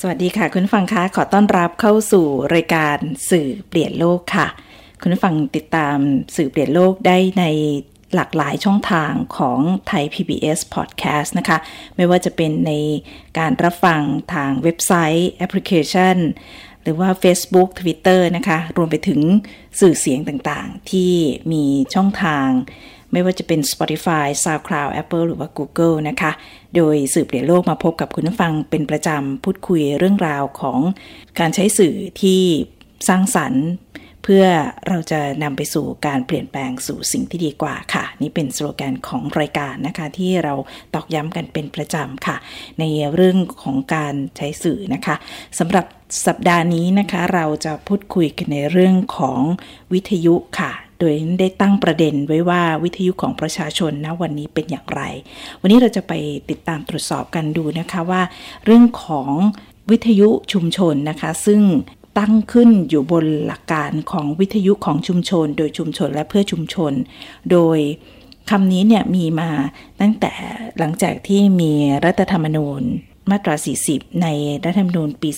[0.00, 2.96] สวัสดีค่ะ คุณฟังคะขอต้อนรับเข้าสู่รายการ
[3.30, 4.46] สื่อเปลี่ยนโลกค่ะ
[5.00, 5.96] คุณฟังติดตาม
[6.36, 7.44] สื่อเปลี่ยนโลกได้ใน
[8.14, 11.58] หลากหลายช่องทางของไทย PBS Podcast นะคะ
[11.96, 12.72] ไม่ว่าจะเป็นใน
[13.38, 14.02] การรับฟัง
[14.34, 16.16] ทางเว็บไซต์แอปพลิเคชัน
[16.82, 19.20] หรือว่า Facebook Twitter นะคะ รวมไปถึง
[19.80, 21.12] สื่อเสียงต่างๆ ที่
[21.52, 22.48] มีช่องทาง
[23.12, 26.32] ไม่ว่าจะเป็น Spotify, SoundCloud, Apple หรือว่า Google นะคะ
[26.76, 30.78] โดยสื่อเปลี่ยนโลกมาพบกับคุณผู้ฟังเป็นประจำ พูดคุยเรื่องราวของ
[31.38, 32.40] การใช้สื่อที่
[33.08, 33.66] สร้างสรรค์
[34.22, 34.46] เพื่อ
[34.88, 40.54] เราจะนำไปสู่การเปลี่ยนแปลงสู่สิ่งที่ดีกว่าค่ะ นี่เป็นสโลแกนของรายการนะคะ ที่เรา
[40.94, 42.36] ตอกย้ำกันเป็นประจำค่ะ
[42.80, 45.16] ในเรื่องของการใช้สื่อนะคะ
[45.58, 45.86] สำหรับ
[46.26, 49.40] สัปดาห์นี้นะคะ เราจะพูดคุยกันในเรื่องของ
[49.92, 55.02] วิทยุค่ะ โดยได้ตั้งประเด็นไว้ว่าวิทยุของประชาชนณวันนี้เป็นอย่างไร
[55.60, 56.12] วันนี้เราจะไป
[56.50, 58.22] ติดตามตรวจสอบกันดูนะคะว่า
[58.64, 59.30] เรื่องของ
[59.90, 61.60] วิทยุชุมชนนะคะ ซึ่ง
[62.18, 66.92] ตั้งขึ้นอยู่บนหลักการของวิทยุของชุมชน โดยชุมชนและเพื่อชุมชน
[67.52, 67.78] โดย
[68.50, 69.50] คำนี้เนี่ยมีมา
[70.00, 70.32] ตั้งแต่
[70.78, 71.72] หลังจากที่มี
[72.04, 72.82] รัฐธรรมนูญ
[73.30, 73.54] มาตรา
[73.88, 74.26] 40 ใน
[74.64, 75.30] รัฐธรรมนูญปี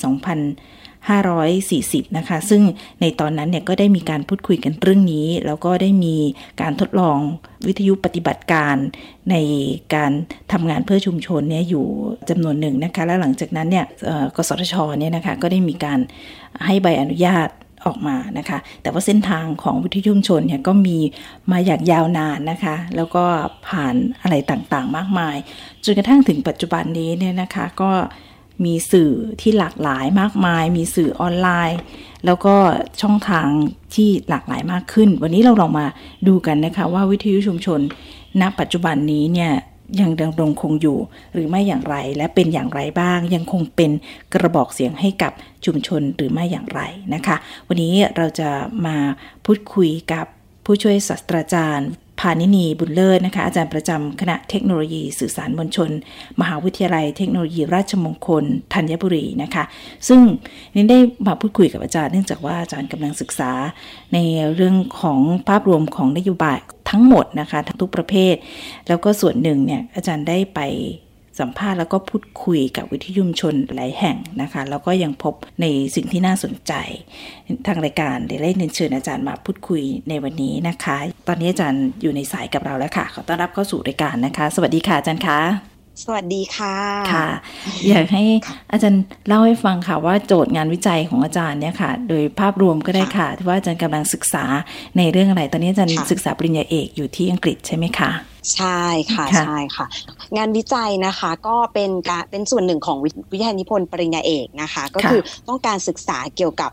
[1.08, 1.18] 2000
[1.58, 2.62] 540 นะคะ ซึ่ง
[3.00, 6.16] ในตอนนั้นเนี่ยก็ได้มีการพูดคุยกันเรื่องนี้ แล้วก็ได้มี
[6.60, 7.18] การทดลอง
[7.66, 8.76] วิทยุปฏิบัติการ
[9.30, 9.36] ใน
[9.94, 10.12] การ
[10.52, 11.86] ทำงานเพื่อชุมชนเนี่ยอยู่
[12.28, 13.86] จำนวนหนึ่งนะคะ และหลังจากนั้นเนี่ย
[14.36, 15.98] กสทชเนี่ยนะคะก็ได้มีการ
[16.66, 17.48] ให้ใบอนุญาต
[17.86, 20.98] ออกมานะคะ แต่ว่าเส้นทางของวิทยุชุมชนเนี่ยก็มี
[21.52, 23.24] มาอย่างยาวนานนะคะ แล้วก็
[23.68, 25.36] ผ่านอะไรต่างๆ มากมาย
[25.84, 27.91] จนกระทั่งถึงปัจจุบันนี้เนี่ยนะคะก็
[28.64, 31.78] มีสื่อที่หลากหลายมากมาย มีสื่อออนไลน์
[32.26, 32.54] แล้วก็
[33.00, 33.46] ช่องทาง
[33.94, 35.86] ที่หลากหลายมากขึ้น วันนี้เราลองมา
[36.28, 37.80] ดูกันนะคะว่าวิทยุชุมชน
[38.41, 39.52] ณ ปัจจุบันนี้เนี่ย
[40.00, 40.98] ยังดำรงคงอยู่
[41.32, 43.91] หรือไม่อย่างไรและเป็นอย่างไรบ้าง ยังคงเป็น
[44.32, 45.32] กระบอกเสียงให้กับ
[45.64, 46.80] ชุมชนหรือไม่อย่างไร
[47.14, 47.36] นะคะ
[47.68, 48.50] วันนี้เราจะ
[48.86, 48.97] มา
[49.44, 50.26] พูดคุยกับ
[50.64, 51.88] ผู้ช่วยศาสตราจารย์
[52.20, 55.90] พานินีบุญเลิศนะคะ อาจารย์ประจำคณะเทคโนโลยีสื่อสารมวลชน
[56.40, 59.64] มหาวิทยาลัยเทคโนโลยีราชมงคลธัญบุรีนะคะ
[60.08, 60.20] ซึ่ง
[60.74, 63.52] นี่ได้มาพูดคุยกับอาจารย์เนื่องจากว่าอาจารย์กำลังศึกษา
[64.14, 64.18] ใน
[64.54, 65.18] เรื่องของ
[65.48, 66.58] ภาพรวมของนโยบาย
[66.90, 68.34] ทั้งหมดนะคะทั้งทุกประเภท
[68.88, 70.60] แล้วก็ส่วนหนึ่งเนี่ยอาจารย์ได้ไป
[71.41, 76.72] สัมภาษณ์แล้วก็พูดคุยกับวิทยุมชนหลายแห่งนะคะ แล้วก็ยังพบในสิ่งที่น่าสนใจ
[77.66, 80.97] ทางรายการได้เล่นเชิญอาจารย์มาพูดคุยในวันนี้นะคะ
[81.28, 85.41] ตอนนี้อาจารย์อยู่ในสายกับเราแล้วค่ะ ขอต้อนรับเข้าสู่รายการนะคะ สวัสดีค่ะอาจารย์คะ
[86.04, 86.77] สวัสดีค่ะ
[87.12, 87.28] ค่ะ
[87.88, 88.25] อยากให้
[88.72, 94.44] อาจารย์เล่าให้ฟังค่ะว่าโจทย์งานวิจัยของอาจารย์เนี่ยค่ะ โดยภาพรวมก็ได้ค่ะ ที่ว่าอาจารย์กำลังศึกษา
[94.98, 98.10] ในเรื่องอะไร ตอนนี้อาจารย์ศึกษาปริญญาเอกอยู่ที่อังกฤษใช่ไหมคะ
[98.54, 98.81] ใช่
[99.12, 99.87] ค่ะใช่ค่ะ
[100.37, 102.97] งานวิจัยนะคะก็เป็นการเป็นส่วนหนึ่งของ
[103.32, 106.71] วิทยานิพนธ์ปริญญาเอกนะคะ ก็คือต้องการศึกษาเกี่ยวกับ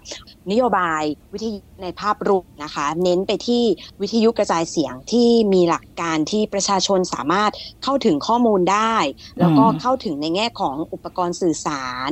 [0.51, 1.01] นโยบาย
[1.33, 3.63] วิทยุในภาพรวมนะคะ เน้นไปที่
[4.01, 7.51] วิทยุกระจายเสียงที่มีหลักการที่ประชาชนสามารถ
[7.83, 8.95] เข้าถึงข้อมูลได้
[9.39, 12.09] แล้วก็เข้าถึงในแง่ของอุปกรณ์สื่อสาร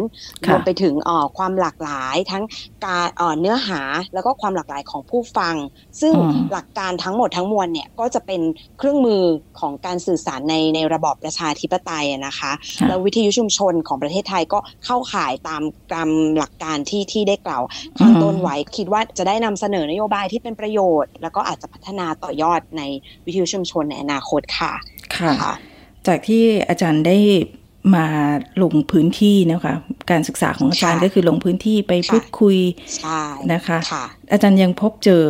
[0.47, 0.93] รวมไปถึง
[1.37, 2.43] ความหลากหลายทั้ง
[2.85, 3.07] การ
[3.39, 3.81] เนื้อหา
[4.13, 5.55] แล้วก็ความหลากหลายของผู้ฟัง
[6.01, 6.13] ซึ่ง
[6.51, 8.41] หลักการทั้งหมดทั้งมวลเนี่ยก็จะเป็น
[8.77, 9.21] เครื่องมือ
[9.59, 12.51] ของการสื่อสารในในระบอบประชาธิปไตยนะคะ
[12.87, 15.61] แล้ววิทยุชุมชนของประเทศไทยก็เข้าข่ายตาม
[15.93, 17.63] ตามหลักการที่ที่ได้กล่าว
[17.99, 22.81] ข้างต้นไว้คิดว่าจะได้นำเสนอนโยบายที่เป็นประโยชน์ แล้วก็อาจจะพัฒนาต่อยอดใน
[23.25, 24.71] วิทยุชุมชนในอนาคตค่ะ
[25.15, 25.53] ค่ะ
[26.07, 27.17] จากที่อาจารย์ได้
[27.95, 28.07] มา
[28.63, 29.73] ลงพื้นที่นะคะ
[30.11, 32.57] การศึกษาของอาจารย์ก็คือลงพื้นที่ไปพูดคุย
[33.53, 33.77] นะคะ
[34.31, 35.23] อาจารย์ยังพบเจอ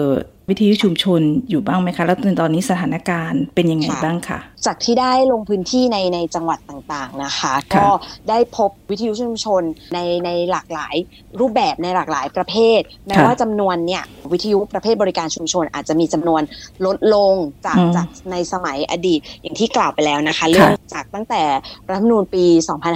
[0.50, 7.88] วิทยุชุมชนอยู่บ้างไหมคะ แล้วตอนนี้สถานการณ์เป็นยังไงบ้างคะจากที่ได้ลงพื้นที่ในในจังหวัดต่างๆนะคะ ก็
[8.30, 9.62] ได้พบวิทยุชุมชน
[9.94, 10.96] ในในหลากหลาย
[11.40, 16.42] รูปแบบในหลากหลายประเภทแม้ว่าจำนวนเนี่ยวิทยุประเภทบริการชุมชนอาจจะมีจำนวน
[16.86, 17.34] ลดลง
[17.66, 21.42] จากจากในสมัยอดีตอย่างที่กล่าวไปแล้วนะคะเรื่องจากตั้งแต่
[21.90, 22.46] รัฐธรรมนูญปี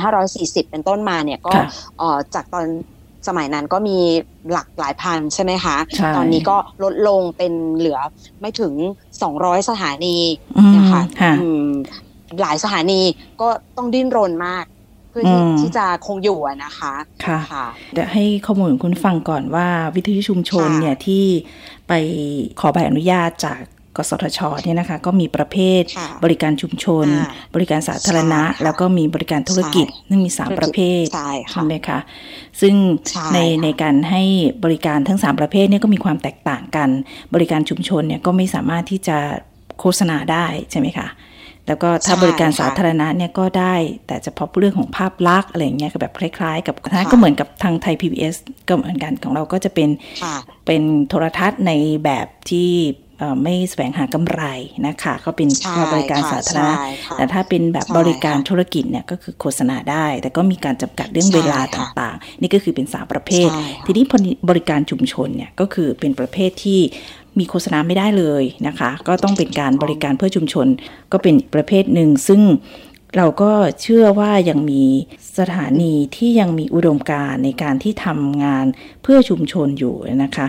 [0.10, 1.54] 2540 เป็นต้นมาเนี่ยก็
[2.36, 2.66] จากตอน
[3.28, 3.98] สมัยนั้นก็มี
[4.52, 5.78] หลักหลายพันใช่ไหมคะ
[6.16, 8.00] ตอนนี้ก็ลดลงเป็นเหลือ
[8.42, 8.74] ไม่ถึง
[9.22, 10.18] 200 สถานี
[10.78, 11.02] นะคะ
[12.42, 13.02] หลายสถานี
[13.42, 13.48] ก็
[13.78, 14.66] ต้องดิ้นรนมาก
[15.10, 16.94] เพื่อที่ที่จะคงอยู่นะคะ
[17.52, 21.24] ค่ะเดี๋ยวให้ข้อมูลคุณฟังก่อนว่าวิทยุชุมชนเนี่ยที่
[21.88, 21.94] ไป
[22.60, 23.60] ขอใบอนุญาตจาก
[23.98, 25.82] กสทชเนี่ยนะคะก็มีประเภท
[26.24, 27.08] บริการชุมชน
[27.56, 31.04] บริการสาธารณะ แล้วก็มีบริการธุรกิจนึ่งมีสามประเภท
[31.52, 32.00] ใช่ไหมคะ
[32.62, 32.76] ซึ่ง
[33.34, 34.24] ในในการให้
[34.64, 36.90] บริการทั้งสามประเภทเนี่ยก็มีความแตกต่างกัน
[37.34, 39.18] บริการชุมชนเนี่ยก็ไม่สามารถที่จะ
[39.80, 41.10] โฆษณาได้ใช่ไหมคะ
[41.68, 43.76] แล้วก็ถ้าบริการสาธารณะเนี่ยก็ได้
[44.08, 48.36] แต่เฉพาะเรื่องของภาพลักษณ์อะไรเงี้ยก็แบบคล้ายๆ กับท้าก็เหมือนกับทางไทย PBS
[48.68, 49.90] ก็เหมือนกันของเราก็จะเป็น
[50.66, 51.72] เป็นโทรทัศน์ใน
[52.04, 52.70] แบบที่
[53.44, 54.44] ไม่แสวงหากำไร
[54.88, 55.50] นะคะก็เป็น
[55.94, 56.74] บริการสาธารณะ
[57.18, 63.50] แต่ถ้าเป็นแบบบริการธุรกิจเนี่ยก็คือโฆษณาได้ แต่ก็มีการจำกัดเรื่องเวลาต่างๆ นี่ก็คือเป็นสามประเภท
[63.86, 64.06] ทีนี้
[64.50, 66.80] บริการชุมชนเนี่ยก็คือเป็นประเภทที่
[67.40, 70.68] มีโฆษณาไม่ได้เลยนะคะ ก็ต้องเป็นการบริการเพื่อชุมชน
[71.12, 72.42] ก็เป็นประเภทหนึ่งซึ่ง
[73.16, 74.84] เราก็เชื่อว่ายังมี
[75.40, 78.66] สถานีที่ยังมีอุดมการในการที่ทำงาน
[79.04, 80.48] เพื่อชุมชนอยู่นะคะ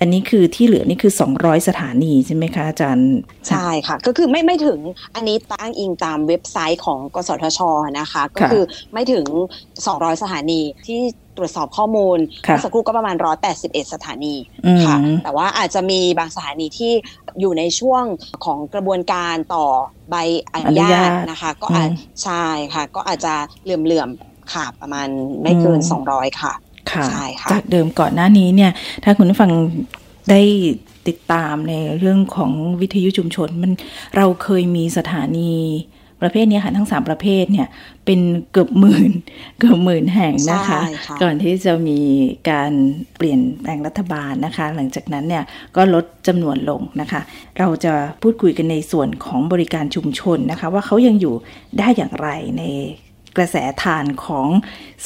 [0.00, 3.10] อันนี้คือที่เหลือนี่คือ 200 สถานีใช่ไหมคะอาจารย์
[3.48, 4.78] ใช่ค่ะ ก็คือไม่ไม่ถึง
[5.14, 7.60] อันนี้ตั้งอิงตามเว็บไซต์ของกสทช
[7.98, 8.62] นะคะ ก็คือ
[8.92, 9.24] ไม่ถึง
[9.76, 10.98] 200 สถานีที่
[11.36, 13.16] ตรวจสอบข้อมูลเมื่อสักครู่ก็ประมาณ
[13.54, 14.34] 181 สถานี
[14.84, 16.92] ค่ะ แต่ว่าอาจจะมีบางสถานีที่
[17.40, 18.04] อยู่ในช่วง
[18.44, 19.66] ของกระบวนการต่อ
[20.10, 20.16] ใบ
[20.54, 21.90] อนุญาตนะคะ ก็อาจ
[22.22, 25.08] ใช่ค่ะ ก็อาจจะเหลื่อมๆค่ะประมาณ
[25.42, 25.80] ไม่เกิน
[26.10, 26.52] 200 ค่ะ
[26.92, 27.06] ค่ะ
[27.50, 28.72] จากเดิมก่อนหน้านี้เนี่ย
[29.04, 29.50] ถ้าคุณผู้ฟัง
[30.30, 30.40] ได้
[31.08, 33.72] ติดตามในเรื่องของวิทยุชุมชนมัน
[34.16, 35.52] เราเคยมีสถานี
[36.22, 37.68] ประเภทนี้ค่ะทั้งสามประเภทเนี่ย
[38.04, 38.20] เป็น
[38.52, 39.12] เกือบหมื่น
[39.58, 40.80] เกือบหมื่นแห่งนะคะ
[41.22, 41.98] ก่อนที่จะมี
[42.50, 42.72] การ
[43.16, 45.44] เปลี่ยนแปลงรัฐบาลนะคะ หลังจากนั้นเนี่ย
[45.76, 47.20] ก็ลดจำนวนลงนะคะ
[47.58, 47.92] เราจะ
[48.22, 51.34] พูดคุยกันในส่วนของบริการชุมชนนะคะ ว่าเขายังอยู่
[51.78, 52.62] ได้อย่างไรใน
[53.38, 54.46] กระแสทานของ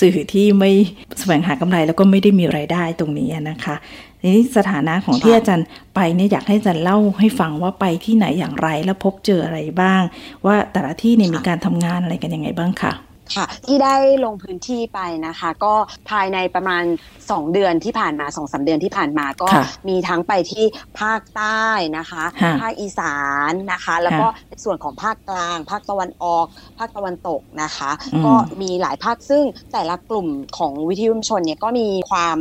[0.00, 0.70] สื่อที่ไม่
[1.19, 3.76] แสวงหากำไรแล้วก็ไม่ได้มีไรายได้ตรงนี้นะคะ
[4.25, 10.02] นี้สถานะของที่อาจารย์ไปเนี่ยอยากให้อาจารย์เล่าให้ฟังว่าไปที่ไหนอย่างไรแล้วพบเจออะไรบ้าง
[10.46, 12.93] ว่าแต่ละที่เนี่ยมีการทำงานอะไรกันยังไงบ้างค่ะ
[13.37, 15.75] ค่ะ ที่ได้ลงพื้นที่ไปนะคะ ก็
[16.11, 16.84] ภายในประมาณ
[17.19, 19.49] 2 เดือนที่ผ่านมา2อสเดือนที่ผ่านมาก็
[19.88, 20.64] มีทั้งไปที่
[21.00, 21.64] ภาคใต้
[21.99, 22.25] นะคะ
[22.61, 23.19] ภาคอีสา
[23.50, 24.26] นนะคะ แล้วก็
[24.64, 26.46] ส่วนของภาคกลาง ภาคตะวันออก
[26.79, 27.90] ภาคตะวันตกนะคะ
[28.25, 32.37] ก็มีหลายภาคซึ่งแต่ละกลุ่มของวิทยุชนเนี่ยก็มีความ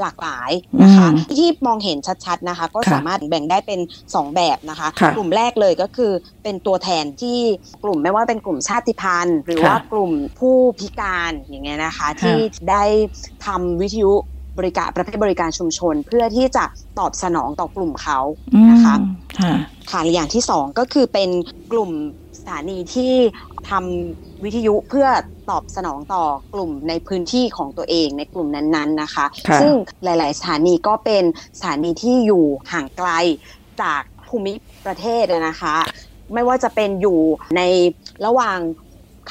[0.00, 0.50] หลากหลาย
[0.82, 1.08] นะคะ
[1.38, 6.12] ที่มองเห็นชัดๆนะคะ ก็สามารถแบ่งได้เป็น 2 แบบนะคะ กลุ่มแรกเลยก็คือ
[6.42, 7.38] เป็นตัวแทนที่
[7.84, 12.36] กลุ่มไม่ว่าเป็นกลุ่มชาติพันธุ์ หรือว่ากลุ่มผู้พิการอย่างเงี้ยนะคะ ที่
[12.70, 12.84] ได้
[13.46, 14.12] ทำวิทยุ
[14.58, 16.64] บริการประเภทบริการชุมชน เพื่อที่จะ
[16.98, 18.18] ตอบสนองต่อกลุ่มเขา
[18.70, 18.94] นะคะ
[19.90, 21.30] ค่ะอย่างที่สองก็คือเป็น
[21.72, 21.90] กลุ่ม
[22.38, 23.14] สถานีที่
[23.70, 25.08] ทำวิทยุเพื่อ
[25.50, 26.24] ตอบสนองต่อ
[26.54, 29.26] กลุ่มในพื้นที่ของตัวเองในกลุ่มนั้นๆนะคะ
[29.60, 29.74] ซึ่ง
[30.04, 31.24] หลาย ๆ สถานีก็เป็น
[31.58, 33.10] สถานีที่อยู่ห่างไกล
[33.82, 34.52] จากภูมิ
[34.86, 35.74] ประเทศนะคะ
[36.34, 37.20] ไม่ว่าจะเป็นอยู่
[37.56, 37.62] ใน
[38.26, 38.58] ระหว่าง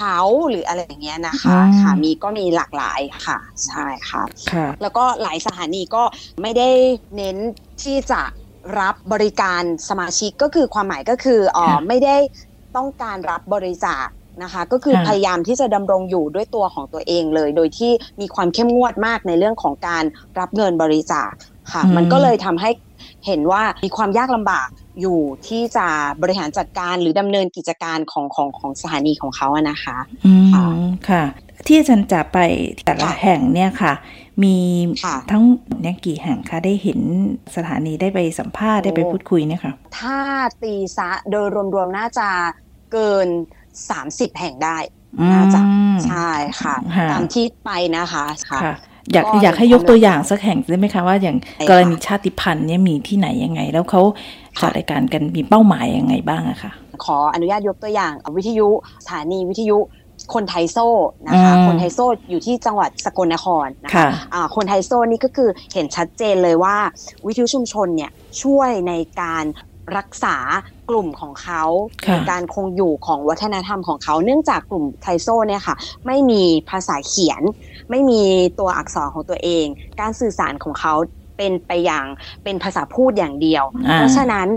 [0.01, 0.19] เขา
[0.50, 4.24] หรืออะไรอย่างเงี้ยนะคะค่ะมีก็มีหลากหลายค่ะใช่ค่ะ
[4.81, 6.03] แล้วก็หลายสถานีก็
[6.42, 6.69] ไม่ได้
[7.15, 7.38] เน้น
[7.83, 8.21] ที่จะ
[8.80, 12.18] รับบริการสมาชิกก็คือความหมายก็คืออ๋อไม่ได้
[12.75, 14.07] ต้องการรับบริจาค
[14.44, 20.03] นะคะก็คือพยายามที่จะดำรงอยู่ด้วยตัวของตัวเองเลย โดยที่มีความเข้มงวดมากในเรื่องของการ
[20.39, 21.31] รับเงินบริจาค
[21.72, 22.70] ค่ะ มันก็เลยทำให้
[23.25, 24.67] เห็นว่ามีความยากลำบาก
[25.00, 25.88] อยู่ที่จะ
[26.21, 29.98] บริหารจัดการหรือดำเนินกิจการของของของสถานีของเขาอะนะคะ
[30.53, 30.65] ค่ะ
[31.10, 31.24] ค่ะ
[31.67, 32.38] ที่อาจารย์จะไป
[32.86, 33.93] แต่ละแห่งเนี่ยค่ะ
[34.43, 34.57] มี
[35.31, 35.43] ทั้ง
[35.81, 37.00] เนี่ยกี่แห่งคะได้เห็น
[37.55, 40.17] สถานีได้ไปสัมภาษณ์ได้ไปพูดคุยเนี่ยค่ะถ้า
[40.62, 42.29] ตีซะโดยรวมๆน่าจะ
[42.91, 43.27] เกิน
[43.89, 44.77] สามสิบแห่งได้
[45.31, 45.62] น่าจะ
[46.05, 46.29] ใช่
[46.62, 46.75] ค่ะ
[47.12, 48.62] ตามที่ไปนะคะค่ะ
[49.13, 51.38] อยากอยากให้ยกตัวอย่างสักแห่งได้ไหมคะว่าอย่าง
[51.70, 54.01] กรณีชาติพันธุ์เนี่ยมีที่ไหนยังไง แล้วเขา
[54.62, 56.72] จัดรายการกันมีเป้าหมายยังไงบ้างอะคะ
[57.05, 58.67] ขออนุญาตยกตัวอย่างวิทยุ
[59.03, 59.77] สถานีวิทยุ
[60.34, 60.77] คนไทโซ
[61.27, 66.77] นะคะ คนไทโซอยู่ที่จังหวัดสกลนครนะคะะคนไทโซนี่ก็คือเห็นชัดเจนเลยว่า
[67.25, 69.46] วิทยุชุมชนเนี่ยช่วยในการ
[69.98, 70.36] รักษา
[70.91, 71.63] กลุ่มของเขา
[72.12, 77.41] ในการคงอยู่ของวัฒนธรรมของเขา เนื่องจากกลุ่มไทโซเนี่ยค่ะ ไม่มีภาษาเขียน
[77.89, 78.21] ไม่มี
[78.60, 79.65] ตัวอักษรของตัวเอง
[80.00, 80.93] การสื่อสารของเขา
[81.38, 82.05] เป็นไปอย่าง
[82.43, 83.63] เป็นภาษาพูดอย่างเดียว
[83.95, 84.48] เพราะฉะนั้น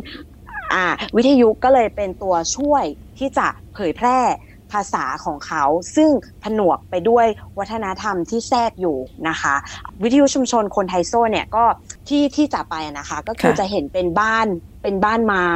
[1.16, 2.84] วิทยุก็เลยเป็นตัวช่วย
[3.18, 4.18] ที่จะเผยแพร่
[4.72, 5.64] ภาษาของเขา
[5.96, 6.10] ซึ่ง
[6.42, 7.26] ผนวกไปด้วย
[7.58, 8.96] วัฒนธรรมที่แทรกอยู่
[9.28, 9.54] นะคะ
[10.02, 11.64] วิทยุชุมชนคนไทโซเนี่ยก็
[12.08, 14.46] ที่ที่จะไปนะคะ ก็คือจะเห็นเป็นบ้าน
[14.82, 15.50] เป็นบ้านไม้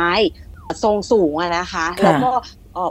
[0.82, 2.30] ทรงสูงนะคะ แล้วก็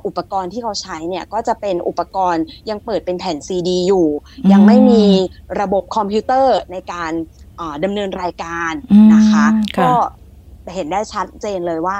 [0.07, 4.07] อุปกรณ์ที่เขาใช้เนี่ยก็จะเป็นอุปกรณ์ยังเปิดเป็นแผ่นซีดีอยู่
[4.51, 5.03] ยังไม่มี
[5.61, 7.11] ระบบคอมพิวเตอร์ในการ
[7.83, 8.71] ดำเนินรายการ
[9.13, 9.45] นะคะ
[9.79, 9.91] ก็
[10.73, 11.99] เห็นได้ชัดเจนเลยว่า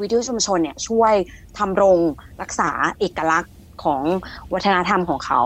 [0.00, 1.14] วิทยุชุมชนเนี่ยช่วย
[1.58, 1.98] ทำรง
[2.42, 4.02] รักษาเอกลักษณ์ของ
[4.52, 5.40] วัฒนธรรมของเขา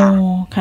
[0.00, 0.10] ค่ะ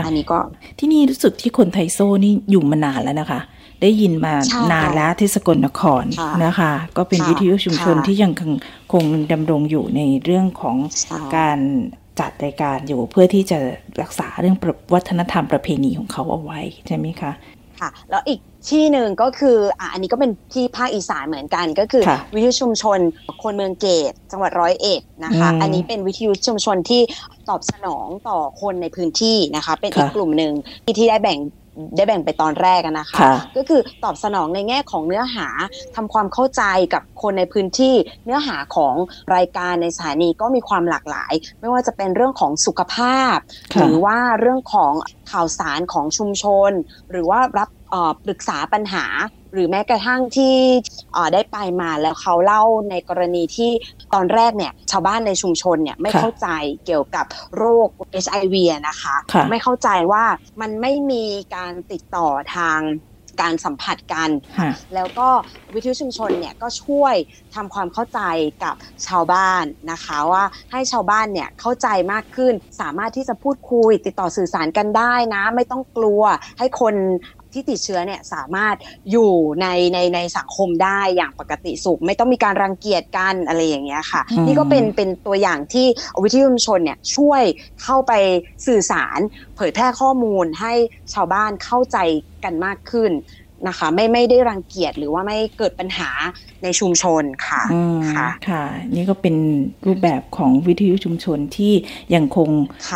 [0.05, 0.39] อันนี้ก็
[0.79, 3.39] ที่นี่รู้สึกที่คนไทโซนี่อยู่มานานแล้วนะคะ
[3.81, 4.33] ได้ยินมา
[4.71, 6.03] นานแล้วที่สกลนคร
[6.45, 8.31] นะคะ ก็เป็นวิทยุชุมชนที่ยัง
[8.93, 10.77] คงดำรงอยู่ในเรื่องของ
[11.37, 11.59] การ
[12.19, 13.59] จัดรายการอยู่เพื่อที่จะ
[14.01, 14.55] รักษาเรื่อง
[14.93, 17.31] วัฒนธรรมประเพณีของเขาเอาไว้ใช่ไหมคะ
[17.79, 18.39] ค่ะ แล้วอีก
[18.69, 19.57] ที่หนึ่งก็คือ
[19.91, 22.03] อันนี้ก็เป็นที่ภาคอีสานเหมือนกันก็คือ
[22.33, 22.99] วิทยุชุมชน
[23.43, 27.01] คนเมืองเกต จังหวัดร้อยเอ็ดนะคะ อันนี้เป็นวิทยุชุมชนที่
[27.49, 30.53] ตอบสนองต่อคนในพื้นที่นะคะ เป็นอีกกลุ่มหนึ่ง
[30.85, 31.39] ที่ที่ได้แบ่ง
[31.95, 33.17] ได้แบ่งไปตอนแรกนะคะ
[33.57, 35.47] ก็คือตอบสนองในแง่ของเนื้อหา
[35.95, 36.63] ทำความเข้าใจ
[36.93, 38.95] กับคนในพื้นที่เนื้อหาของ
[39.35, 43.37] รายการในสถานีก็มีความหลากหลาย ไม่ว่าจะเป็นเรื่องของสุขภาพ
[43.79, 44.93] หรือว่าเรื่องของ
[45.31, 46.71] ข่าวสารของชุมชน
[47.11, 47.69] หรือว่ารับ
[48.25, 49.05] ปรึกษาปัญหา
[49.55, 50.55] หรือแม้กระทั่งที่
[51.33, 53.71] ได้ไปมาแล้วเขาเล่าในกรณีที่
[54.13, 56.47] ตอนแรกเนี่ยชาวบ้านในชุมชนเนี่ยไม่เข้าใจ
[56.85, 57.25] เกี่ยวกับ
[57.57, 57.87] โรค
[58.25, 58.55] HIV
[58.87, 59.15] นะคะ
[59.49, 60.23] ไม่เข้าใจว่า
[60.61, 61.23] มันไม่มี
[61.55, 62.79] การติดต่อทาง
[63.41, 64.29] การสัมผัสกัน
[64.95, 65.29] แล้วก็
[65.73, 67.15] วิทยุชุมชนเนี่ยก็ช่วย
[67.55, 68.21] ทำความเข้าใจ
[68.63, 68.75] กับ
[69.07, 76.23] ชาวบ้านนะคะว่าให้ชาวบ้านเนี่ยเข้าใจมากขึ้น สามารถที่จะพูดคุยติดต่อสื่อสารกันได้นะ ไม่ต้องกลัว
[76.57, 76.95] ให้คน
[77.55, 78.75] ที่ติดเชื้อเนี่ยสามารถ
[79.11, 79.31] อยู่
[79.61, 85.87] ในในในสังคมได้อย่างปกติสุข ไม่ต้องมีการรังเกียจกันอะไรอย่างเงี้ยค่ะ นี่ก็เป็นเป็นตัวอย่างที่
[86.23, 87.43] วิทยุชุมชนเนี่ยช่วย
[87.83, 88.13] เข้าไป
[88.67, 89.19] สื่อสาร
[89.55, 90.73] เผยแพร่ข้อมูลให้
[91.13, 91.97] ชาวบ้านเข้าใจ
[92.43, 93.11] กันมากขึ้น
[93.67, 96.09] นะคะ ไม่ไม่ได้รังเกียจหรือว่าไม่เกิดปัญหา
[96.65, 97.61] ในชุมชนค่ะ
[98.15, 98.63] ค่ะค่ะ
[98.95, 99.35] นี่ก็เป็น
[99.85, 101.73] รูปแบบของวิทยุชุมชนที่
[102.15, 102.49] ยังคง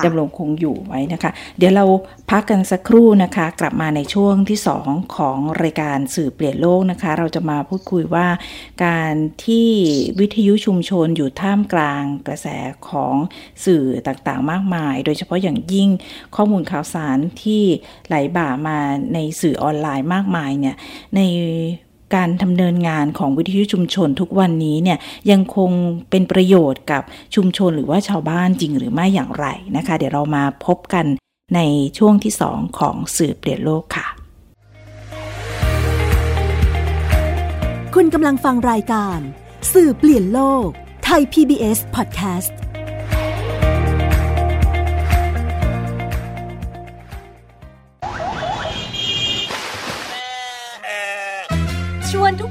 [0.06, 1.86] ดำรงคงอยู่ไว้นะคะ เดี๋ยวเรา
[2.30, 8.28] พักกันสักครู่นะคะ กลับมาในช่วงที่สองของรายการสื่อเปลี่ยนโลกนะคะ เราจะมาพูดคุยว่า
[8.86, 9.14] การ
[9.46, 9.70] ที่
[10.20, 12.48] วิทยุชุมชนอยู่ท่ามกลางกระแส
[12.90, 13.16] ของ
[13.66, 15.90] สื่อต่างๆ มากมาย โดยเฉพาะอย่างยิ่ง
[16.36, 17.64] ข้อมูลข่าวสารที่
[18.08, 18.80] ไหลบ่ามา
[19.14, 20.76] ในสื่อออนไลน์มากมายเนี่ย
[21.16, 21.22] ใน
[22.16, 24.98] การดำเนินงานของวิทยุชุมชนทุกวันนี้เนี่ย
[25.32, 25.72] ยังคง
[26.10, 27.04] เป็นประโยชน์กับ
[27.36, 31.06] ชุมชนหรือว่าชาวบ้านจริงหรือไม่อย่างไรนะคะ เดี๋ยวเรามาพบกัน
[31.56, 31.60] ใน
[31.98, 34.08] ช่วงที่สองของสื่อเปลี่ยนโลกค่ะ
[37.96, 39.20] คุณกำลังฟังรายการ
[39.74, 40.68] สื่อเปลี่ยนโลก
[41.04, 42.52] ไทย PBS Podcast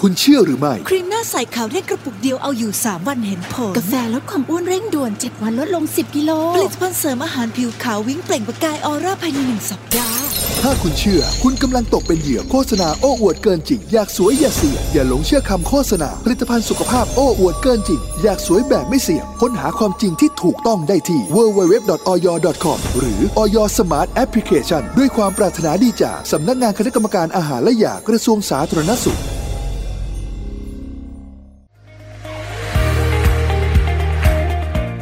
[0.00, 10.20] คุณเชื่อหรือไม่ ครีมหน้าใสขาวเร่งกระปุกเดียวเอาอยู่ 3 วันเห็นผล กาแฟลดความอ้วนเร่งด่วน 7 วันลดลง 10 กิโล ผลิตภัณฑ์เสริมอาหารผิวขาววิ่งเปล่งประกายออร่าภายในหนึ่งสัปดาห์
[10.64, 29.20] ถ้าคุณเชื่อ คุณกำลังตกเป็นเหยื่อโฆษณาโอ้อวดเกินจริง อยากสวยอย่าเสี่ยงอย่าหลงเชื่อคำโฆษณา ผลิตภัณฑ์สุขภาพโอ้อวดเกินจริง อยากสวยแบบไม่เสี่ยง ค้นหาความจริงที่ถูกต้องได้ที่ www.oyor.com หรือ Oy Smart Application ด้วยความปรารถนาดีจากสำนักงานคณะกรรมการอาหารและยากระทรวงสาธารณสุข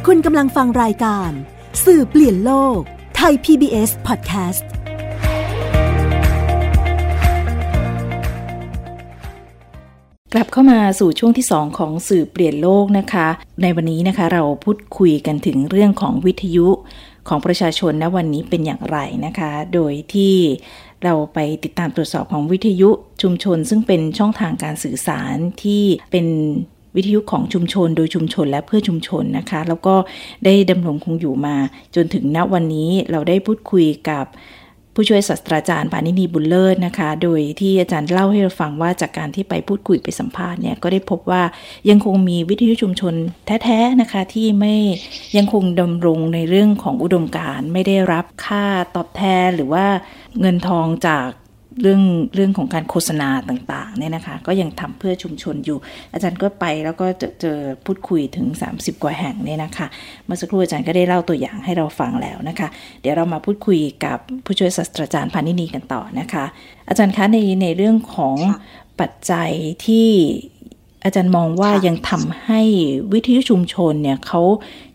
[0.07, 1.31] คุณกำลังฟังรายการ
[1.85, 2.79] สื่อเปลี่ยนโลก
[3.15, 4.65] ไทย PBS Podcast
[10.33, 13.27] กลับเข้ามาสู่ช่วงที่ 2 ของสื่อเปลี่ยนโลกนะคะ
[13.61, 16.67] ในวันนี้นะคะเราพูดคุยกันถึงเรื่องของวิทยุ
[17.27, 20.35] ของประชาชนณวันนี้เป็นอย่างไรนะคะ โดยที่
[21.03, 22.89] เราไปติดตามตรวจสอบของวิทยุ
[23.21, 26.27] ชุมชน ซึ่งเป็นช่องทางการสื่อสารที่เป็น
[26.95, 29.95] วิทยุของชุมชนโดยชุมชนและเพื่อชุมชนนะคะ แล้วก็
[30.45, 31.55] ได้ดำรงคงอยู่มา
[31.95, 34.25] จนถึงณวันนี้เราได้พูดคุยกับ
[35.01, 41.43] ผู้ช่วยศาสตราจารย์ปานินีบุญเลิศนะคะ โดยที่อาจารย์เล่าให้เราฟังว่าจากการที่ไปพูดคุยไปสัมภาษณ์เนี่ยก็ได้พบว่า
[41.89, 43.13] ยังคงมีวิทยุชุมชน
[43.63, 44.75] แท้ๆนะคะที่ไม่
[45.37, 48.65] ยังคงดำรงในเรื่องของอุดมการไม่ได้รับค่า
[48.95, 49.85] ตอบแทนหรือว่า
[50.39, 51.27] เงินทองจาก
[51.81, 52.01] เรื่อง
[52.35, 55.77] เรื่องของการโฆษณาต่างๆเนี่ยนะคะ ก็ยังทำเพื่อชุมชนอยู่
[56.13, 59.87] อาจารย์ก็ไปแล้วก็เจอเจอพูดคุยถึง 30 กว่าแห่งเนี่ยนะคะ
[60.25, 62.67] เมื่อสักครู่อาจารย์ก็ได้เล่าตัวอย่างให้เราฟังแล้วนะคะ
[63.01, 66.45] เดี๋ยวเรามาพูดคุยกับผู้ช่วยศาสตราจารย์พานินีกันต่อนะคะ
[66.89, 68.37] อาจารย์คะในในเรื่องของ
[68.99, 69.49] ปัจจัย
[69.85, 70.09] ที่
[71.05, 72.61] อาจารย์มองว่ายังทำให้
[73.13, 74.41] วิทยุชุมชนเนี่ยเขา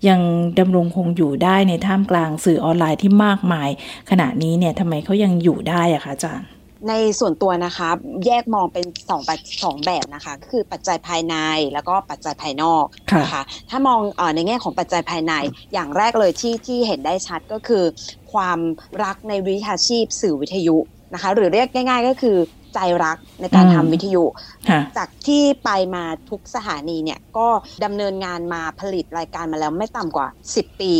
[0.09, 0.21] ยัง
[0.59, 3.69] ดำรงคงอยู่ได้ในท่ามกลางสื่อออนไลน์ที่มากมาย
[4.11, 6.49] ขณะนี้เนี่ยทำไมเขายังอยู่ได้อะคะอาจารย์
[6.89, 7.89] ในส่วนตัวนะคะ
[8.27, 11.35] แยกมองเป็นสองปัจสองแบบนะคะก็คือปัจจัยภายใน
[11.73, 15.35] แล้วก็ปัจจัยภายนอกค่ะนะคะถ้ามองเออในแง่ของปัจจัยภายใน
[15.73, 17.85] อย่างแรกเลยที่ที่เห็นได้ชัดก็คือ
[18.33, 18.59] ความ
[19.05, 20.77] รักในวิชาชีพสื่อวิทยุ
[21.15, 22.37] นะคะ หรือเรียกง่าย ๆ ก็คือ
[22.75, 24.25] ใจรักในการอืมทำวิทยุ
[24.69, 27.49] ค่ะจากที่ไปมาทุกสถานีเนี่ยก็
[27.85, 30.93] ดำเนินงานมาผลิตรายการมาแล้วไม่ต่ำกว่า 10 ปี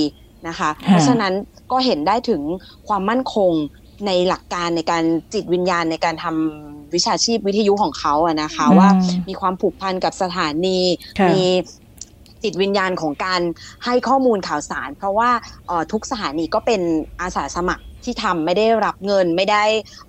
[0.49, 1.33] นะคะ เพราะฉะนั้น
[1.73, 2.43] ก็เห็นได้ถึง
[2.89, 3.53] ความมั่นคง
[4.07, 8.89] ในหลักการในการจิตวิญญาณในการทำวิชาชีพวิทยุของเขาอะนะคะอืมว่า
[9.29, 10.79] มีความผูกพันกับสถานี
[11.19, 11.43] ค่ะมี
[12.43, 13.41] จิตวิญญาณของการ
[13.85, 15.31] ให้ข้อมูลข่าวสาร เพราะว่า
[15.67, 16.81] เอ่อทุกสถานีก็เป็น
[17.21, 19.65] อาสาสมัครที่ทำไม่ได้รับเงินไม่ได้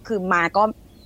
[0.07, 0.63] คือมาก็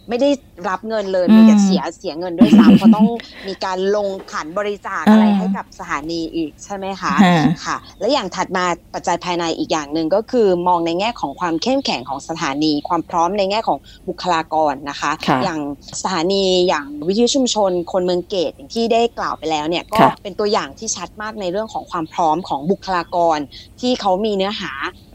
[0.09, 0.29] ไม่ได้
[0.69, 3.07] รับเงินเลยอืมมีแต่เสียเสียเงินด้วยซ้ำเพราะต้อง
[3.47, 15.61] มีการลงขันบริจาคอะไรอ่าให้กับสถานีอีกใช่ไหมคะฮะค่ะ และอย่างถัดมาปัจจัยภายในอีกอย่างหนึ่งก็คือมองในแง่ของความเข้มแข็งของสถานี ความพร้อมในแง่ของบุคลากรนะคะค่ะอย่าง
[16.01, 23.37] สถานีอย่างวิทยุชุมชน คนเมืองเกตอย่างที่ได้กล่าวไปแล้วเนี่ยก็ค่ะเป็นตัวอย่างที่ชัดมากในเรื่องของความพร้อมของบุคลากร
[23.81, 24.71] ที่เขามีเนื้อหา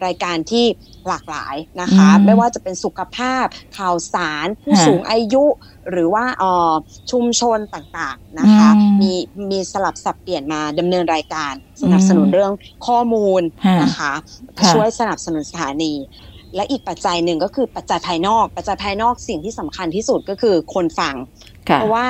[0.07, 0.65] รายการที่
[1.09, 3.45] หลากหลายนะคะอืมไม่ว่าจะเป็นสุขภาพ
[3.79, 5.45] ข่าวสารผู้ค่ะสูงอายุ
[5.91, 6.73] หรือว่าเอ่อ
[7.11, 9.13] ชุมชนต่างๆนะคะอืมมี
[9.51, 12.53] มีสลับสับเปลี่ยนมาดำเนินรายการสนับสนุนอืมเรื่อง
[12.87, 14.13] ข้อมูลค่ะนะคะ
[14.61, 15.93] ค่ะช่วยสนับสนุนสถานี
[16.57, 21.15] และอีกปัจจัยหนึ่งก็คือปัจจัยภายนอก ปัจจัยภายนอกสิ่งที่สำคัญที่สุดก็คือคนฟัง
[21.69, 22.07] ค่ะเพราะว่า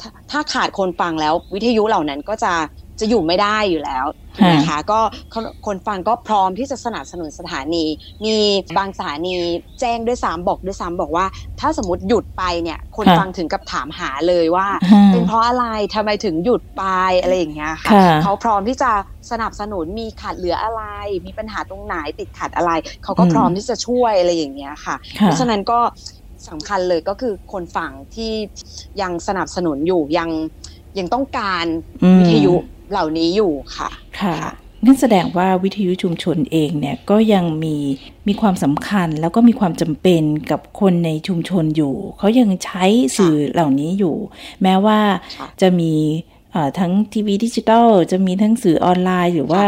[0.00, 2.52] ถ้าถ้าขาดคนฟังแล้ววิทยุเหล่านั้นก็จะ
[3.00, 5.00] จะอยู่ไม่ได้อยู่แล้วถูกไหมคะก็
[5.34, 7.84] คนคนฟังก็พร้อมที่จะสนับสนุนสถานี
[8.24, 8.34] มี
[8.78, 9.34] บางสถานี
[9.80, 11.26] แจ้งด้วยซ้ำบอกด้วยซ้ำบอกว่า
[11.60, 16.84] ถ้าสมมติหยุดไปเนี่ย คนค่ะฟังถึงกับถามหาเลยว่าฮะเป็นเพราะอะไรทำไมถึงหยุดไป
[17.22, 18.90] อะไรอย่างเงี้ยค่ะค่ะเขาพร้อมที่จะ
[19.30, 20.82] สนับสนุนมีขาดเหลืออะไร
[21.26, 22.70] มีปัญหาตรงไหนติดขัดอะไร
[23.04, 25.80] เขาก็พร้อมที่จะช่วยอะไรอย่างเงี้ยค่ะค่ะเพราะฉะนั้นก็
[26.48, 28.32] สำคัญเลยก็คือคนฟังที่
[29.02, 30.30] ยังสนับสนุนอยู่ยัง
[30.98, 31.64] ยังต้องการ
[32.02, 32.54] อืมวิทยุ
[32.92, 33.88] เหล่านี้อยู่ค่ะ
[34.20, 34.38] ค่ะ
[34.86, 37.76] นั่นแสดงว่าวิทยุชุมชนเองเนี่ยก็ยังมี
[38.28, 42.84] มีความสำคัญแล้วก็มีความจำเป็นกับคนในชุมชนอยู่ เขายังใช้
[43.16, 44.16] สื่อเหล่านี้อยู่
[44.62, 44.98] แม้ว่า
[45.38, 46.31] ค่ะจะมีเอ่อ
[46.78, 49.62] ทั้งทีวีดิจิตอลจะมีทั้งสื่อออนไลน์ หรือว่า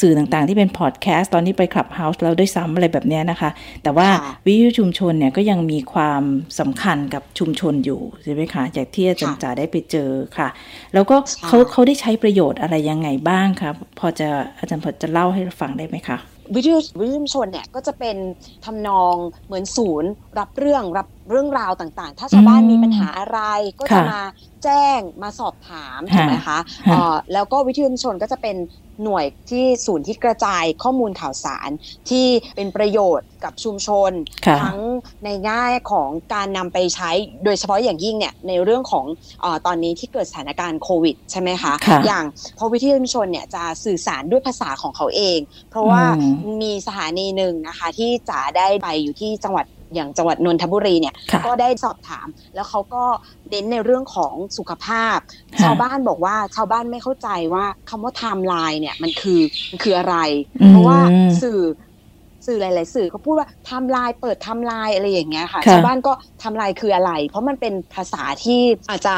[0.00, 3.50] สื่อต่างๆ ที่เป็นพอดแคสต์ตอนนี้ไป Clubhouse แล้วด้วยซ้ำอะไรแบบเนี้ยนะคะ
[3.82, 6.22] แต่ว่าค่ะวิทยุชุมชนเนี่ยก็ยังมีความ
[6.58, 10.48] สำคัญกับชุมชนอยู่ใช่ไหมคะจากที่อาจารย์ค่ะจ๋าได้ไปเจอค่ะ
[10.94, 16.18] แล้วก็ใช่เขาเขาได้ใช้ประโยชน์อะไรยังไงบ้างครับพอจะอาจารย์พอจะเล่าให้เราฟังได้ไหมคะ
[16.54, 18.16] วิทยุวิทยุชุมชนเนี่ยก็จะเป็น
[18.64, 19.14] ทำนอง
[19.46, 23.40] เหมือนศูนย์ รับเรื่องรับ เรื่องราวต่างๆ ถ้าชาวบ้านอืมมีปัญหาอะไร
[23.78, 24.22] ก็จะค่ะมา
[24.64, 26.58] แจ้งมาสอบถามค่ะถูกไหมคะค่ะ
[26.90, 28.56] เอ่อแล้วก็วิทยุชุมชนก็จะเป็น
[29.04, 31.70] หน่วยที่ศูนย์ที่กระจายข้อมูลข่าวสาร
[32.10, 34.12] ที่เป็นประโยชน์กับชุมชน
[34.46, 34.78] ค่ะทั้ง
[35.24, 35.62] ในแง่
[35.92, 37.10] ของการนำไปใช้
[37.44, 39.04] โดยเฉพาะอย่างยิ่งเนี่ยในเรื่องของ
[39.40, 42.24] เออตอนนี้ที่เกิดสถานการณ์โควิดใช่ไหมคะค่ะอย่าง
[42.58, 45.38] พอวิทยุชุมชนเนี่ยจะสื่อสารด้วยภาษาของเขาเอง
[45.70, 53.04] เพราะว่าอืมมีสถานีหนึ่งนะคะที่จ๋าได้ไปอยู่ที่จังหวัด อย่างจังหวัดนนทบุรีเนี่ยค่ะก็ได้สอบถาม แล้วเขาก็
[53.50, 55.18] เน้นในเรื่องของสุขภาพ
[55.54, 60.16] ค่ะชาวบ้านบอกว่าชาวบ้านไม่เข้าใจว่าคำว่าไทม์ไลน์เนี่ยมันคือมันคืออะไร
[60.62, 60.98] อืมเพราะว่า
[61.42, 61.60] สื่อ
[62.48, 69.16] สื่อหลาย ๆ สื่อเขาพูดว่าไทม์ไลน์เปิดไทม์ไลน์อะไรอย่างเงี้ยค่ะค่ะชาวบ้านก็ไทม์ไลน์คืออะไร เพราะมันเป็นภาษาที่อาจจะ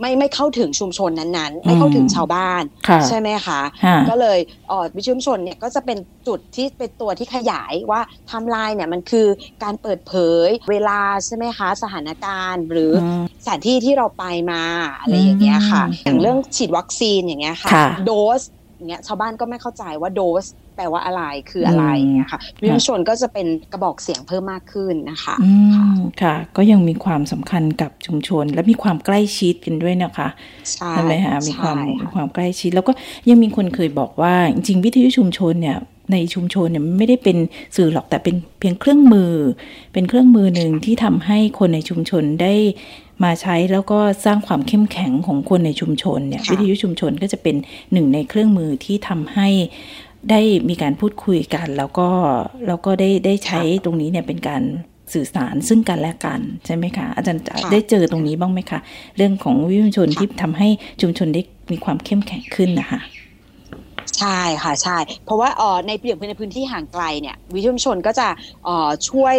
[0.00, 4.38] ไม่ไม่เข้าถึงชุมชนนั้นๆ ไม่เข้าถึงชาวบ้านค่ะใช่ไหมคะค่ะก็เลย
[4.68, 9.26] เอ่อวิทยุชุมชนเนี่ยก็จะเป็นจุดที่เป็นตัวที่ขยายว่าไทม์ไลน์เนี่ยมันคือ
[9.62, 10.14] การเปิดเผ
[10.46, 14.62] ยเวลาใช่ไหมคะสถานการณ์หรืออมสถานที่ที่เราไปมา
[15.00, 20.44] อะไรอย่างเงี้ยค่ะอืมอย่างเรื่องฉีดวัคซีนอย่างเงี้ยค่ะค่ะโดสอย่าง เงี้ยชาวบ้านก็ไม่เข้าใจว่าโดส
[20.76, 30.28] แปลว่าอะไรคืออะไรอืมอย่างเงี้ยค่ะวิทยุชุมชนก็จะเป็นกระบอกเสียงเพิ่มมากขึ้นนะคะอืค่ะมค่ะ ก็ยังมีความสำคัญกับชุมชน และมีความใกล้ชิดกันด้วยนะคะ
[30.72, 32.92] ใช่ใช่ไหมคะมีความใช่มีความใกล้ชิด แล้วก็
[33.28, 35.78] ยังมีคนเคยบอกว่าจริงๆวิทยุชุมชนเนี่ย
[36.12, 37.36] ในชุมชนเนี่ยมันไม่ได้เป็น
[37.76, 39.32] สื่อหรอกแต่เป็นเพียงเครื่องมือ
[39.92, 42.54] เป็นเครื่องมือหนึ่งที่ทำให้คนในชุมชนได้
[43.24, 47.56] มาใช้แล้วก็สร้างความเข้มแข็งของคนในชุมชนเนี่ยค่ะวิทยุชุมชนก็จะเป็น
[47.92, 49.48] หนึ่งในเครื่องมือที่ทำให้
[50.30, 52.08] ได้มีการพูดคุยกัน แล้วก็
[52.66, 54.62] แล้วก็ได้ได้ใช้ตรงนี้เนี่ยเป็นการ
[55.12, 58.80] สื่อสารซึ่งกันและกันใช่ไหมคะ อาจารย์จะค่ะได้เจอตรงนี้บ้างไหมคะ
[59.16, 60.68] เรื่องของวิทยุชุมชนค่ะที่ทำให้
[61.00, 63.00] ชุมชนได้มีความเข้มแข็งขึ้นนะคะ
[64.20, 68.28] ใใช่ค่ะใช่ เพราะว่าเอ่อในเปลี่ยนในพื้นที่ห่างไกลเนี่ยวิทยุชุมชนก็จะ
[68.64, 69.34] เอ่อช่วย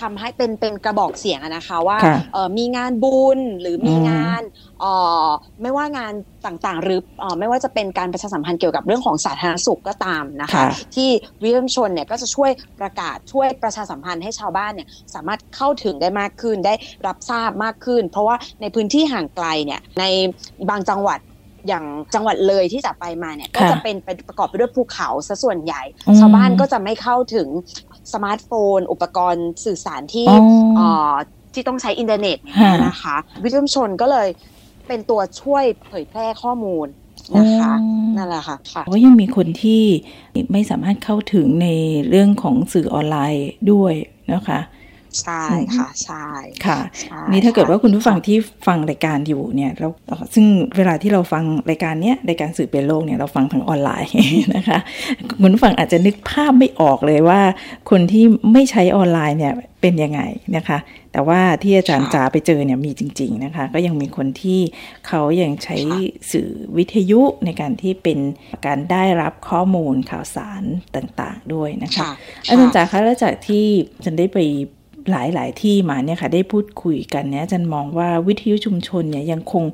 [0.00, 4.42] ทำให้เป็นเป็นกระบอกเสียงอะนะคะว่าค่ะเอ่อมีงานบุญหรือมีอืมงาน
[4.80, 4.92] เอ่
[5.24, 5.26] อ
[5.62, 6.12] ไม่ว่างาน
[6.46, 11.08] ต่างๆ หรือเอ่อไม่ว่าจะเป็นการประชาสัมพันธ์เกี่ยวกับเรื่องของสาธารณสุขก็ตามนะคะค่ะที่
[11.42, 16.74] วิทยุชุมชนเนี่ยก็จะช่วยประกาศช่วยประชาสัมพันธ์ให้ชาวบ้านเนี่ยสามารถเข้าถึงได้มากขึ้นได้
[17.06, 20.04] รับทราบมากขึ้น เพราะว่าในพื้นที่ห่างไกลเนี่ยใน
[20.70, 21.18] บางจังหวัด
[21.68, 27.48] อย่างจังหวัดเลยที่จะไปมาเนี่ยก็ค่ะจะเป็นไปประกอบไปด้วยภูเขาซะส่วนใหญ่อืมชาวบ้านก็จะไม่เข้าถึง
[28.12, 30.38] สมาร์ทโฟน อุปกรณ์สื่อสารที่อ๋อ
[30.76, 31.12] เอ่อ
[31.54, 34.28] ที่ต้องใช้อินเทอร์เน็ตอย่างเงี้ยค่ะนะคะวิทยุชุมชนก็เลย
[34.88, 36.86] เป็นตัวช่วยเผยแพร่ข้อมูล
[37.36, 39.82] นะคะอ๋อนั่นแหละค่ะค่ะก็ยังมีคนที่
[40.52, 41.68] ไม่สามารถเข้าถึงใน
[42.08, 43.92] เรื่องของสื่อออนไลน์ด้วย
[44.32, 44.60] นะคะ
[45.22, 45.42] ใช่
[45.76, 46.26] ค่ะใช่
[46.66, 54.12] ค่ะใช่นี่ถ้าเกิดว่าะคุณผู้ฟังที่ฟังรายการอยู่เนี่ยแล้วเอ่อซึ่งเวลาที่เราฟังรายการเนี้ยรายการสื่อเปลี่ยนโลกเนี่ยเราฟังทางออนไลน์
[54.56, 54.78] นะคะ
[55.40, 57.40] คุณผู้ฟังอาจจะนึกภาพไม่ออกเลยว่า
[57.90, 60.20] คนที่ไม่ใช้ออนไลน์เนี่ยเป็นยังไง
[60.56, 60.78] นะคะ
[61.12, 64.60] แต่ว่าที่อาจารย์ค่ะจ๋าไปเจอเนี่ยมีจริง ๆนะคะ ก็ยังมีคนที่
[65.06, 65.76] เขายังใช้
[66.32, 68.18] สื่อวิทยุในการที่เป็น
[68.66, 70.62] การได้รับข้อมูลข่าวสาร
[70.96, 72.10] ต่างๆด้วยนะคะค่ะ
[72.48, 73.64] อาจารย์จ๋าคะแล้วจากที่
[74.04, 74.38] ฉันได้ไป
[75.10, 79.64] หลายหลาย ๆ ที่มาเนี่ยค่ะได้พูดคุยกันเนี่ยอาจารย์มองว่าวิทยุชุมชนเนี่ยยังคง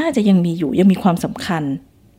[0.00, 1.64] น่าจะยังมีอยู่ยังมีความสำคัญ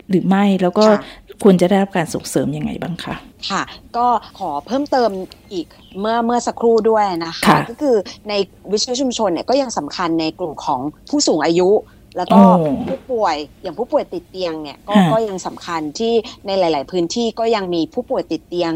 [0.10, 1.00] หรือไม่แล้วก็ค่ะ
[1.44, 3.16] ควรจะได้รับการส่งเสริมยังไงบ้างคะ
[3.50, 3.64] ค่ะ
[3.98, 4.08] ก็
[4.40, 5.10] ขอเพิ่มเติม
[5.54, 5.68] อีก
[6.00, 7.96] เมื่อเมื่อสักครู่ด้วยนะคะค่ะก็คือ
[8.30, 8.34] ใน
[8.72, 11.70] วิทยุชุมชนเนี่ยก็ยังสำคัญในกลุ่มของผู้สูงอายุ
[12.18, 16.14] แล้วก็โอ้ผู้ป่วยอย่างผู้ป่วยติดเตียงเนี่ยก็ค่ะก็ยังสำคัญที่
[16.46, 18.72] ในหลาย ๆ พื้นที่ก็ยังมีผู้ป่วยติดเตียง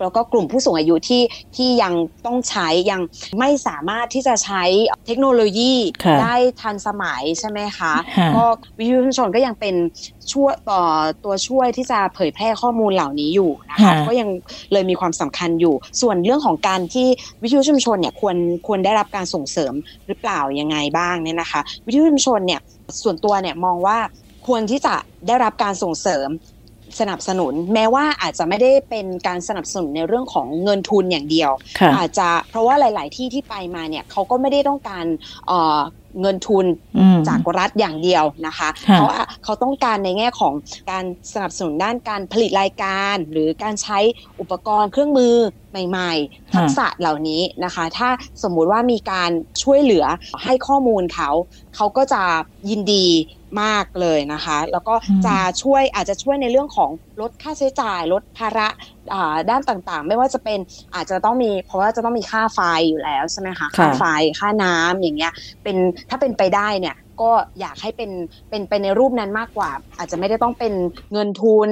[0.00, 1.22] แล้วแล้วก็กลุ่มผู้สูงอายุที่
[1.56, 1.94] ที่ยัง
[2.26, 3.00] ต้องใช้ยัง
[3.38, 4.62] ไม่สามารถที่จะใช้
[5.06, 8.44] เทคโนโลยีค่ะได้ทันสมัยใช่ไหมคะค่ะก็
[8.78, 9.74] วิทยุชุมชนก็ยังเป็น
[10.32, 10.82] ช่วยต่อ
[11.24, 14.28] ตัวช่วยที่จะเผยแพร่ข้อมูลเหล่านี้อยู่นะคะค่ะก็ยัง
[14.72, 17.06] เลยมีความสำคัญอยู่ ส่วนเรื่องของการที่
[17.42, 19.72] วิทยุชุมชนเนี่ยควรควรได้รับการส่งเสริม
[20.06, 22.60] หรือเปล่ายังไงบ้างเนี่ยนะคะ วิทยุชุมชนเนี่ย
[23.02, 23.98] ส่วนตัวเนี่ยมองว่า
[24.46, 24.94] ควรที่จะ
[25.26, 26.28] ได้รับการส่งเสริม
[27.00, 35.04] สนับสนุน แม้ว่าอาจจะไม่ได้เป็นการสนับสนุนในเรื่องของเงินทุนอย่างเดียวค่ะอาจจะเพราะว่าหลาย ๆ ที่ที่ไปมาเนี่ยเขาก็ไม่ได้ต้องการ
[35.46, 35.78] เอ่อ
[36.22, 36.66] เงินทุน
[36.98, 40.54] อืมจากรัฐอย่างเดียวนะคะค่ะเพราะว่าเขาต้องการในแง่ของ
[40.90, 43.98] การสนับสนุนด้านการผลิตรายการ หรือการใช้
[44.40, 45.34] อุปกรณ์เครื่องมือ
[45.88, 48.08] ใหม่ ๆ ทักษะเหล่านี้นะคะ ถ้า
[48.42, 49.30] สมมุติว่ามีการ
[49.62, 50.04] ช่วยเหลือ
[50.44, 51.30] ให้ข้อมูลเขา
[51.76, 52.22] เขาก็จะ
[52.70, 53.06] ยินดี
[53.62, 56.90] มากเลยนะคะ แล้วก็อืมจะช่วยอาจจะช่วยในเรื่องของ
[57.20, 58.68] ลดค่าใช้จ่าย ลดภาระ
[59.12, 60.58] อ่าด้านต่างๆ ไม่ว่าจะเป็น
[60.94, 64.04] อาจจะต้องมีเพราะว่าจะต้องมีค่าไฟอยู่แล้วใช่ไหมคะค่ะค่าไฟ
[64.40, 65.76] ค่าน้ำอย่างเงี้ยเป็น
[66.10, 68.10] ถ้าเป็นไปได้เนี่ยก็อยากให้เป็น
[68.50, 70.72] เป็นไปในรูปนั้นมากกว่า อาจจะไม่ได้ต้องเป็น
[71.12, 71.70] เงินทุน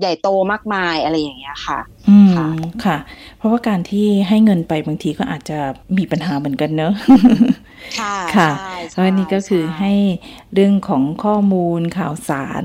[0.00, 1.78] ใหญ่โตมากมายอะไรอย่างเงี้ยค่ะ
[2.10, 2.48] อืมค่ะ
[2.84, 2.96] ค่ะ
[3.38, 5.58] เพราะว่าการที่ให้เงินไปบางทีก็อาจจะ
[5.98, 6.92] มีปัญหาเหมือนกันเนอะ
[8.00, 9.92] ค่ะค่ะใช่เพราะอันนี้ก็คือช่ให้
[10.54, 12.64] เรื่องของข้อมูลข่าวสาร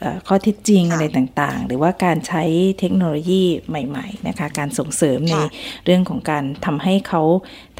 [0.00, 2.42] เอ่อข้อเท็จจริงค่ะอะไรต่างๆ หรือว่าการใช้
[2.78, 5.46] เทคโนโลยีใหม่ๆนะคะการส่งเสริมในค่ะ
[5.84, 7.22] เรื่องของการทำให้เขา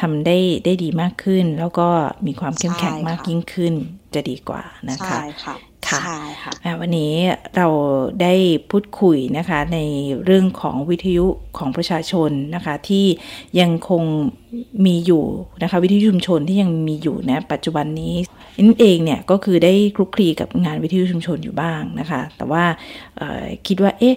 [0.00, 1.88] ทำได้ได้ดีมากขึ้น แล้วก็
[2.26, 3.74] มีความเข้มแข็งใช่ค่ะมากยิ่งขึ้น
[4.14, 5.56] จะดีกว่านะคะใช่
[5.90, 7.12] ค่ะค่ะใช่ค่ะอะวันนี้
[7.56, 7.68] เรา
[8.22, 8.34] ได้
[8.70, 9.78] พูดคุยนะคะใน
[10.24, 11.26] เรื่องของวิทยุ
[11.58, 13.06] ของประชาชนนะคะที่
[13.60, 14.02] ยังคง
[14.86, 15.24] มีอยู่
[15.62, 18.14] นะคะวิทยุชุมชนที่ยังมีอยู่นะปัจจุบันนี้
[18.58, 22.64] นั่นเองเนี่ยก็คือได้คลุกคลีกับงานวิทยุชุมชนอยู่บ้างนะคะ แต่ว่า
[23.18, 24.16] เอ่อคิดว่าเอ๊ะ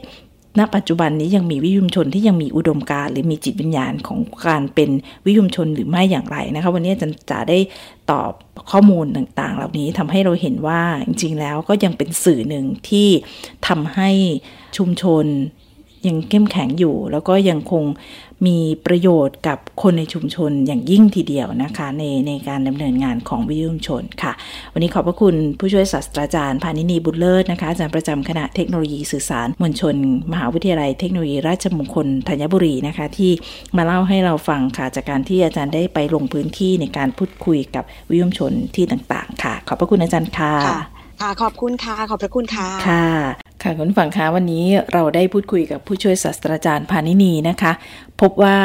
[0.57, 4.89] ณปัจจุบันนี้ยังมีวิยุมชนที่ยังมีอุดมการณ์หรือมีจิตวิญญาณของการเป็น
[5.25, 7.59] วิยุมชนหรือไม่อย่างไรนะคะวันนี้อาจารย์จะได้
[8.11, 8.31] ตอบ
[8.71, 13.07] ข้อมูลต่างๆ เหล่านี้ทำให้เราเห็นว่าจริงๆแล้วก็ยังเป็นสื่อหนึ่งที่
[13.67, 14.09] ทำให้
[14.77, 15.25] ชุมชน
[16.07, 17.83] ยังเข้มแข็งอยู่ แล้วก็ยังคง
[18.47, 24.33] มีประโยชน์กับคนในชุมชนอย่างยิ่งทีเดียวนะคะ ในในการดำเนินงานของวิทยุชุมชนค่ะ
[24.73, 29.95] วันนี้ขอบพระคุณผู้ช่วยศาสตราจารย์พานินีบุญเลิศนะคะอาจารย์ประจำคณะเทคโนโลยีสื่อสารมวลชน
[30.31, 33.31] มหาวิทยาลัยเทคโนโลยีราชมงคลธัญบุรีนะคะ ที่
[33.77, 43.07] มาเล่าให้เราฟังค่ะ จากการที่อาจารย์ได้ไปลงพื้นที่ในการพูดคุยกับวิทยุชุมชนที่ต่าง ๆ ค่ะ ขอบพระคุณอาจารย์ค่ะ ค่ะขอบคุณค่ะ ขอบพระคุณค่ะ ค่ะ
[43.63, 47.71] ค่ะคุณผู้ฟังคะวันนี้เราได้พูดคุยกับผู้ช่วยศาสตราจารย์พานินีนะคะ
[48.21, 48.59] พบว่า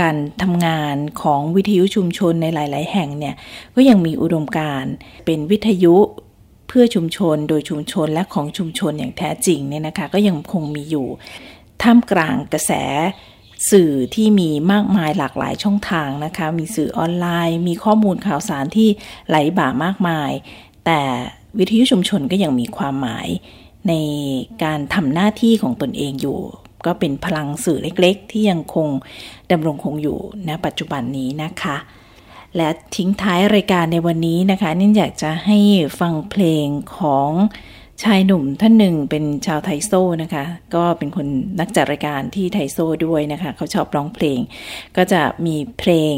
[0.00, 3.34] การทำงานของวิทยุชุมชนในหลาย ๆ แห่งเนี่ย
[3.74, 4.94] ก็ยังมีอุดมการณ์
[5.26, 5.96] เป็นวิทยุ
[6.68, 11.06] เพื่อชุมชนโดยชุมชนและของชุมชนอย่างแท้จริงเนี่ยนะคะ ก็ยังคงมีอยู่
[11.82, 12.72] ท่ามกลางกระแส
[13.70, 18.88] สื่อที่มีมากมายหลากหลายช่องทางนะคะ มีสื่อออนไลน์ มีข้อมูลข่าวสารที่
[19.28, 20.30] ไหลบ่ามากมาย
[20.86, 21.00] แต่
[21.58, 23.28] วิทยุชุมชนก็ยังมีความหมาย
[23.88, 23.92] ใน
[24.64, 26.38] การทำหน้าที่ของตนเองอยู่
[26.86, 28.88] ก็เป็นพลังสื่อเล็กๆ ที่ยังคง
[29.50, 31.76] ดำรงคงอยู่ณปัจจุบันนี้นะคะ
[32.56, 35.58] และทิ้งท้ายรายการในวันนี้นะคะนิ่อยากจะให้
[36.00, 36.66] ฟังเพลง
[36.98, 37.30] ของ
[38.02, 41.26] ชายหนุ่มท่านหนึ่งเป็นชาวไทโซนะคะ ก็เป็นคน
[41.60, 44.38] นักจัดรายการที่ไทโซด้วยนะคะ เขาชอบร้องเพลง
[44.96, 46.16] ก็จะมีเพลง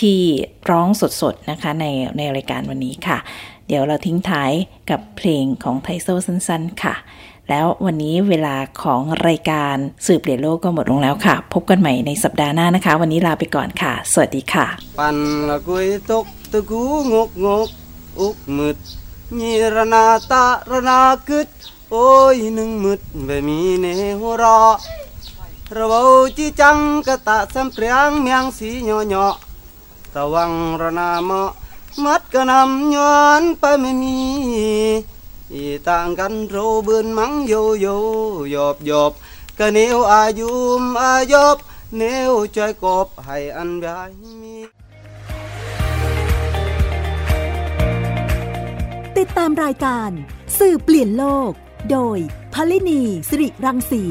[0.00, 0.20] ที่
[0.70, 1.84] ร้องสดๆนะคะใน
[2.18, 3.18] ในรายการวันนี้ค่ะ
[3.68, 4.52] เดี๋ยวเราทิ้งท้าย
[4.90, 6.94] กับเพลงของไทโซสั้นๆ ค่ะ
[7.48, 9.76] แล้ววันนี้เวลาของรายการ
[10.06, 14.66] สืบเปลี่ยนโลกก็หมดลงแล้วค่ะ พบกันใหม่ในสัปดาห์หน้านะคะ วันนี้ลาไปก่อนค่ะ สวัสดีค่ะ
[14.98, 15.16] ปัน
[15.48, 17.68] ละกุยตกตะกูงกงก
[18.20, 18.76] อุกมึด
[19.40, 20.98] ยีรนาตะระนา
[21.28, 21.40] คึ
[21.90, 23.86] โอ้ยหนึ่งมึดแบบมีเน
[24.20, 24.60] หัวรอ
[25.76, 26.00] ระเบา
[26.36, 29.26] จีจังกะตะสัมเปรียงเมียงสีหยอหยอ
[30.14, 31.50] ตะวังระนาเมาะ
[32.04, 34.18] มัดกะนำย้อนไปไม่มี
[35.88, 37.86] ต่างกันโรเบือนมังโยโย
[38.50, 39.12] หยอบหยอบ
[39.58, 41.56] กะเนวอายุมอายบ
[41.96, 44.10] เนวใจกบให้อันบาย
[44.42, 44.56] มี
[49.18, 50.10] ติดตามรายการ
[50.58, 51.50] สื่อเปลี่ยนโลก
[51.90, 52.18] โดย
[52.54, 54.02] พลินีสิริรังสี